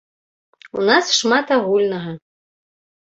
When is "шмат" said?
1.17-1.47